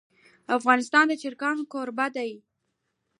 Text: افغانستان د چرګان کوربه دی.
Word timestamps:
افغانستان 0.57 1.05
د 1.07 1.13
چرګان 1.21 1.57
کوربه 1.71 2.07
دی. 2.15 2.31